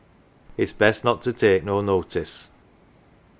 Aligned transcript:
It's 0.57 0.73
best 0.73 1.03
not 1.03 1.21
to 1.21 1.31
take 1.31 1.63
no 1.63 1.79
notice." 1.81 2.49